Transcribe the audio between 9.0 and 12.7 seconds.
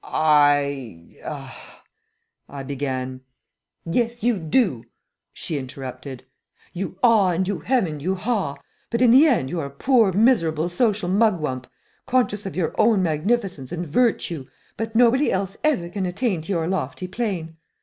in the end you're a poor miserable social mugwump, conscious of